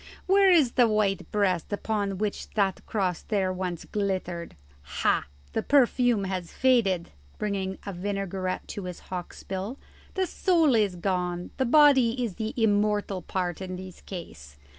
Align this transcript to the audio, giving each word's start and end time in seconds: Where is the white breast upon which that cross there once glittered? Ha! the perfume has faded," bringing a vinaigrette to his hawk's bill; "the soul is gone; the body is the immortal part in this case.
Where 0.25 0.49
is 0.49 0.71
the 0.71 0.87
white 0.87 1.31
breast 1.31 1.71
upon 1.71 2.17
which 2.17 2.49
that 2.55 2.83
cross 2.87 3.21
there 3.21 3.53
once 3.53 3.85
glittered? 3.85 4.55
Ha! 4.81 5.27
the 5.53 5.61
perfume 5.61 6.23
has 6.23 6.51
faded," 6.51 7.11
bringing 7.37 7.77
a 7.85 7.93
vinaigrette 7.93 8.67
to 8.69 8.85
his 8.85 8.99
hawk's 9.13 9.43
bill; 9.43 9.77
"the 10.15 10.25
soul 10.25 10.73
is 10.73 10.95
gone; 10.95 11.51
the 11.57 11.65
body 11.65 12.25
is 12.25 12.37
the 12.37 12.55
immortal 12.57 13.21
part 13.21 13.61
in 13.61 13.75
this 13.75 14.01
case. 14.01 14.57